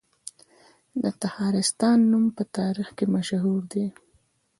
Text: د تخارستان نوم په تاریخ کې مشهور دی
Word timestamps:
د 1.03 1.03
تخارستان 1.21 1.97
نوم 2.11 2.25
په 2.37 2.43
تاریخ 2.57 2.89
کې 2.97 3.05
مشهور 3.15 3.61
دی 3.71 3.85